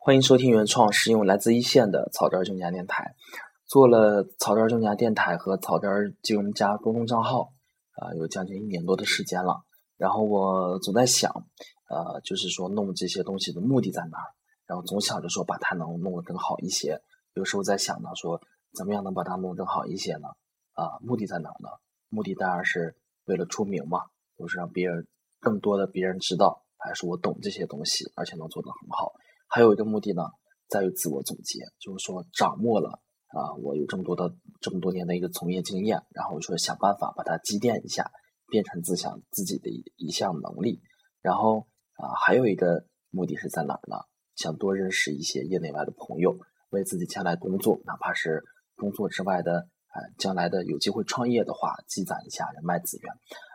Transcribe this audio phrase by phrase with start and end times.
[0.00, 3.14] 欢迎收听原创实用来自一线的草根儿金家电台。
[3.66, 7.52] 做了草根儿金家电台和草根儿金融家公众账号，
[7.96, 9.60] 啊，有将近一年多的时间了。
[9.96, 11.30] 然后我总在想，
[11.90, 14.30] 呃，就是说弄这些东西的目的在哪儿？
[14.66, 17.02] 然后总想着说把它能弄得更好一些。
[17.34, 18.40] 有时候在想呢，说
[18.74, 20.28] 怎么样能把它弄得更好一些呢？
[20.74, 21.68] 啊，目的在哪儿呢？
[22.08, 23.98] 目的当然是为了出名嘛，
[24.38, 25.06] 就是让别人
[25.40, 29.12] 更多的别人知道，还是我懂这些东西，而且能做得很好。
[29.48, 30.22] 还有一个目的呢，
[30.68, 38.10] 在于自我总结，就是说掌握了啊，我有这么多的这么多年的一个从业经验，然后说想办法把它积淀一下，
[38.50, 40.82] 变成自想自己的一一项能力。
[41.22, 43.96] 然后啊，还有一个目的是在哪儿呢？
[44.36, 48.44] 想多认识一些业内外的朋友，为自己将来工作，哪怕是
[48.76, 53.12] 工作之外的啊，将来的有机会创业的话，积攒一下人脉资源。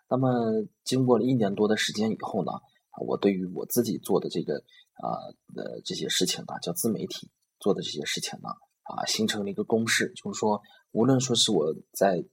[0.09, 2.51] 那么经过了一年多的时间以后呢？
[3.07, 4.61] 我对于我自己做的这个
[5.01, 5.17] 啊
[5.55, 8.49] 呃这些事情呢，叫自媒体做的这些事情呢，
[8.83, 12.23] 啊形成了一个公式，就是说，无论说是我在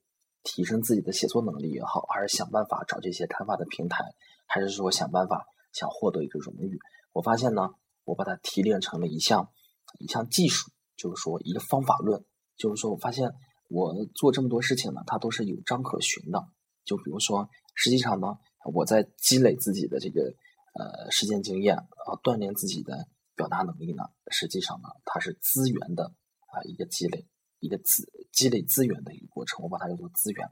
[0.43, 4.05] 提升自己的写作能力也好，还是想办法找这些开发的平台，
[4.47, 6.79] 还是说想办法想获得一个荣誉，
[7.13, 7.71] 我发现呢，
[8.05, 9.51] 我把它提炼成了一项
[9.99, 12.25] 一项技术，就是说一个方法论，
[12.57, 13.33] 就是说我发现
[13.69, 16.45] 我做这么多事情呢，它都是有章可循的。
[16.85, 18.39] 就比如说，实际上呢，
[18.75, 20.35] 我在积累自己的这个。
[20.73, 26.13] 呃，实践经验啊，锻炼自己的表达能力呢，实际上呢，它是资源的
[26.47, 27.27] 啊一个积累，
[27.59, 30.49] 一个资积累资源的一个过程，我把它叫做资源。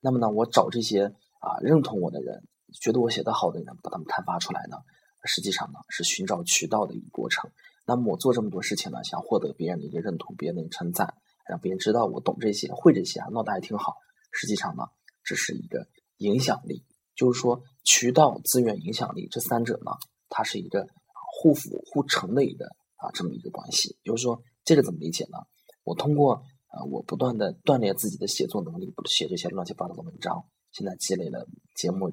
[0.00, 1.06] 那么呢，我找这些
[1.40, 2.46] 啊认同我的人，
[2.80, 4.76] 觉得我写的好的人，把他们开发出来呢，
[5.24, 7.50] 实际上呢是寻找渠道的一个过程。
[7.86, 11.14] 那么我做这么多事情呢，想获得别人的一个认同，别人的称赞，
[11.48, 13.96] 让别人知道我懂这些，会这些啊，弄得还挺好。
[14.30, 14.84] 实际上呢，
[15.24, 16.84] 这是一个影响力。
[17.14, 19.92] 就是说，渠道、资源、影响力这三者呢，
[20.28, 22.66] 它是一个互辅互成的一个
[22.96, 23.96] 啊这么一个关系。
[24.04, 25.38] 就是说，这个怎么理解呢？
[25.82, 26.34] 我通过
[26.68, 30.44] 啊，我不断的锻炼自己的写作能力，写这些乱七八糟的文章。
[30.70, 32.12] 现在积累了节目、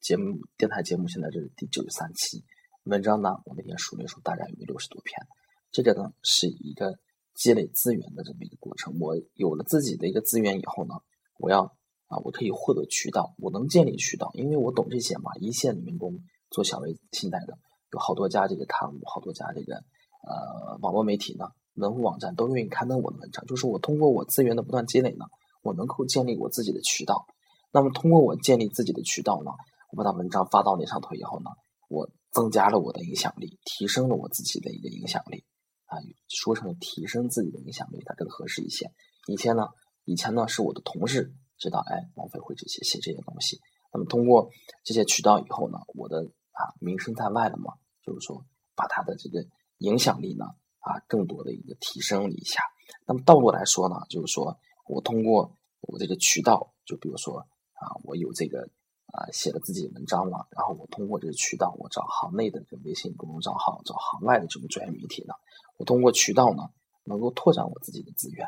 [0.00, 2.44] 节目、电台节目，现在这是第九十三期。
[2.84, 5.26] 文章呢，我那天数了数，大概有六十多篇。
[5.72, 6.98] 这个呢，是一个
[7.34, 8.98] 积累资源的这么一个过程。
[9.00, 10.94] 我有了自己的一个资源以后呢，
[11.38, 11.76] 我要。
[12.08, 15.30] 啊，我可以获得渠道，我能建立渠道，因为我懂这些嘛。
[15.40, 16.18] 一线的员工
[16.50, 17.58] 做小微信贷的，
[17.92, 23.44] 有好多家这个刊物，好多家这个呃网络媒体呢，门户网站都愿意刊登我的文章。
[23.44, 25.26] 就是我通过我资源的不断积累呢，
[25.62, 27.26] 我能够建立我自己的渠道。
[27.72, 29.50] 那么通过我建立自己的渠道呢，
[29.92, 31.50] 我把它文章发到那上头以后呢，
[31.90, 35.44] 我增加了我的影响力，提升了我自己的一个影响力。
[35.84, 35.98] 啊，
[36.28, 38.90] 说成提升自己的影响力，它更合适一些。
[39.26, 39.66] 以前呢，
[40.06, 41.34] 以前呢是我的同事。
[41.58, 43.58] 知道哎，王菲会这些写这些东西。
[43.92, 44.50] 那么通过
[44.84, 49.44] 这些渠道以后呢，我的啊名声在外了嘛，就是说把他的这个
[49.78, 50.44] 影响力呢
[50.80, 52.62] 啊更多的一个提升了一下。
[53.06, 58.60] 那么倒过来说呢，就是说我通过我这个渠道，就比如说啊我有这个
[59.06, 65.34] 啊写了自己的文章了，然后我通过这个渠道，我找行内的这个微信公众账号，找行外的这种专业媒体呢，
[65.76, 66.68] 我通过渠道呢
[67.04, 68.46] 能够拓展我自己的资源。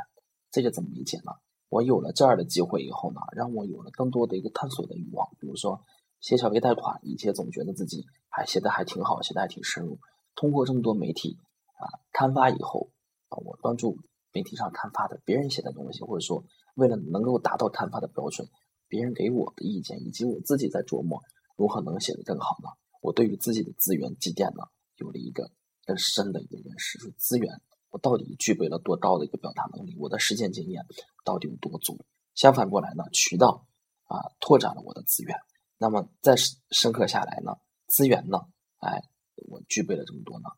[0.50, 1.32] 这个怎么理解呢？
[1.70, 5.30] 我有了这样的机会以后呢，让我有了更多的一个探索的欲望。
[5.40, 5.80] 比如说
[6.20, 9.98] 写小微贷款，以前总觉得自己还写的还挺好，写的还挺深入。
[10.34, 11.38] 通过这么多媒体
[11.78, 12.90] 啊刊发以后
[13.28, 13.96] 啊，我关注
[14.32, 16.44] 媒体上刊发的别人写的东西，或者说
[16.74, 18.48] 为了能够达到刊发的标准，
[18.88, 21.22] 别人给我的意见，以及我自己在琢磨
[21.56, 22.68] 如何能写得更好呢？
[23.00, 24.64] 我对于自己的资源积淀呢，
[24.96, 25.50] 有了一个
[25.86, 27.60] 更深的一个认识，就是资源。
[27.90, 29.96] 我到底具备了多高的一个表达能力？
[29.98, 30.86] 我的实践经验
[31.24, 31.98] 到底有多足？
[32.34, 33.66] 相反过来呢，渠道
[34.04, 35.36] 啊拓展了我的资源。
[35.76, 36.34] 那么再
[36.70, 37.56] 深刻下来呢，
[37.88, 38.38] 资源呢，
[38.78, 39.02] 哎，
[39.48, 40.48] 我具备了这么多呢，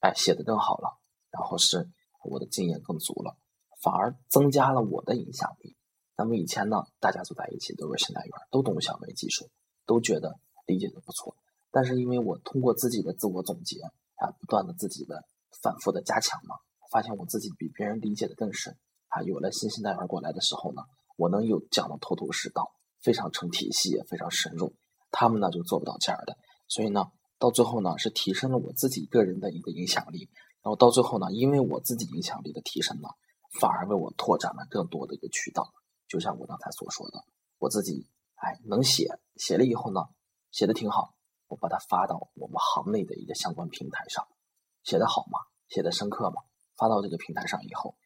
[0.00, 0.98] 哎，写的更好了，
[1.30, 1.88] 然后是
[2.24, 3.36] 我的经验更足了，
[3.80, 5.76] 反而增加了我的影响力。
[6.16, 9.48] 那么以前呢，大家坐在一起都是新来员，都懂小微技术，
[9.86, 11.36] 都觉得理解的不错。
[11.70, 13.80] 但是因为我通过自己的自我总结
[14.16, 15.24] 啊，不断的自己的。
[15.64, 16.56] 反复的加强嘛，
[16.92, 18.76] 发现我自己比别人理解的更深
[19.08, 19.22] 啊。
[19.22, 20.82] 有了新兴代员过来的时候呢，
[21.16, 22.70] 我能有讲的头头是道，
[23.00, 24.74] 非常成体系，也非常深入。
[25.10, 26.36] 他们呢就做不到这样的，
[26.68, 27.06] 所以呢，
[27.38, 30.28] 到最后呢是提升了我自己个人的一个影响力。
[30.62, 33.08] 然后到最后呢，因为我自己影响力的提升呢，
[33.58, 35.72] 反而为我拓展了更多的一个渠道。
[36.08, 37.24] 就像我刚才所说的，
[37.58, 40.02] 我自己哎能写，写了以后呢，
[40.50, 41.14] 写的挺好，
[41.48, 44.26] 我把它发到我们行内的一个相关平台上。
[44.82, 45.38] 写的好吗？
[45.68, 46.42] 写的深刻嘛？
[46.76, 47.96] 发到这个平台上以后，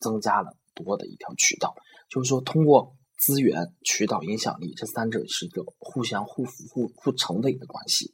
[0.00, 1.74] 增加了多的一条渠道，
[2.08, 8.12] 就是说通过资源、渠道、影响力这三者是一个互相互辅、互互成的一个关系。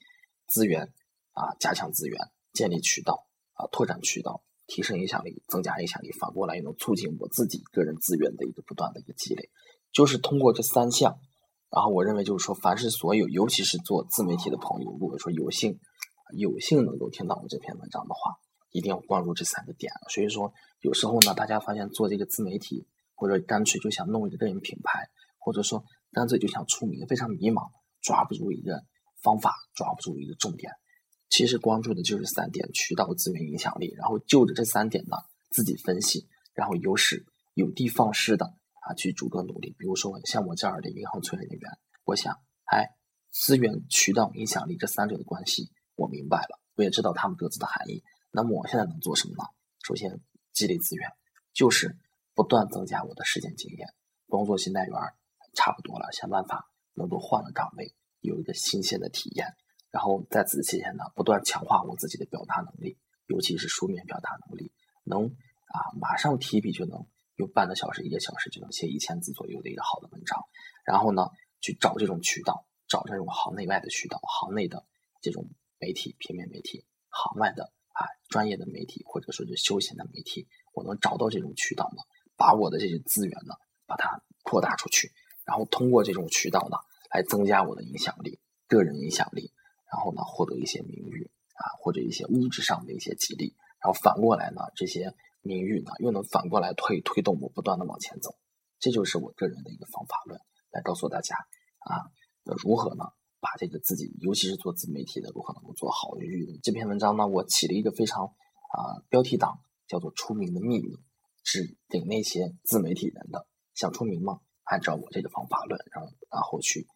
[0.48, 0.92] 资源
[1.32, 2.18] 啊，加强资源，
[2.52, 9.50] 建立渠道啊拓展渠道，提升影响力，增加影响力，反过来也能促进我自己个人资源的一个不断的一个积累。
[9.92, 11.18] 就是通过这三项，
[11.70, 15.78] 然后我认为就是说，凡是所有，尤其是做自媒体的朋友，如果说有幸
[16.36, 18.36] 有幸能够听到我这篇文章的话，
[18.70, 19.92] 一定要关注这三个点。
[20.08, 25.08] 所以说，有时候呢，大家发现做这个自媒体，或者干脆就想弄一个个人品牌，
[25.38, 27.70] 或者说干脆就想出名，非常迷茫，
[28.00, 28.82] 抓不住一个
[29.22, 30.72] 方法，抓不住一个重点。
[31.28, 33.94] 其实关注的就是三点：渠道、资源、影响力。
[33.96, 35.16] 然后就着这三点呢，
[35.50, 37.24] 自己分析，然后有始
[37.54, 39.74] 有的放矢的啊去逐个努力。
[39.78, 41.70] 比如说像我这样的银行从业人员，
[42.04, 42.34] 我想，
[42.64, 42.88] 哎，
[43.30, 48.02] 资源、渠道、影响力这三者的关系我明白了，我也知道他们各自的含义。
[48.30, 49.44] 那么我现在能做什么呢？
[49.82, 50.20] 首先
[50.52, 51.10] 积累资源，
[51.52, 51.96] 就是
[52.34, 53.88] 不断增加我的实践经验。
[54.28, 54.94] 工作新单元
[55.54, 59.56] 差不多了，想办法能够换个岗位，有一个新鲜的体验。
[59.90, 62.96] 然后在此期间呢，不断强化我自己的表达能力，
[63.26, 64.72] 尤其是书面表达能力，
[65.02, 67.04] 能啊马上提笔就能
[67.34, 70.38] 用半个小时、一个小时就能写一千字左右的一个好的文章。
[70.84, 71.28] 然后呢，
[71.60, 74.86] 去找这种渠道，找这种行内外的渠道，行内的
[75.20, 75.48] 这种
[75.80, 82.02] 媒体、平面媒体，行外的啊专业的媒体，或者说是休闲的媒体，我能找到这种渠道呢，
[82.36, 83.54] 把我的这些资源呢，
[83.86, 85.12] 把它扩大出去，
[85.44, 86.76] 然后通过这种渠道呢，
[87.12, 89.52] 来增加我的影响力，个人影响力。
[89.92, 95.12] 然后呢，获得一些名誉啊，或者一些物质上的一些激励，然后反过来呢，这些
[95.42, 98.36] 名誉呢，又能反过来推推动我不断的往前走。
[98.78, 101.34] 这就是我个人的一个方法论，来告诉大家
[101.80, 102.06] 啊，
[102.44, 103.06] 如何呢，
[103.60, 106.16] 这个自己，尤其是做自媒体的，如何能够做好。
[106.62, 110.96] 这篇文章呢，我起了一个非常啊标题党，叫做“出名的秘密”，
[111.44, 114.40] 指给那些自媒体人的，想出名吗？
[114.64, 116.86] 按照我这个方法论，然后然后去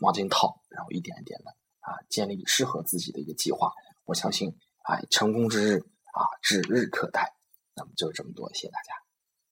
[0.00, 1.54] 往进套，然后一点一点的。
[1.80, 3.70] 啊，建立适合自己的一个计划，
[4.06, 5.80] 我相信，哎，成功之日
[6.14, 7.36] 啊，指日可待。
[7.76, 9.03] 那么就这么多，谢谢大家。